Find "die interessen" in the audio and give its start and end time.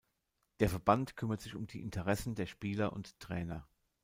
1.67-2.33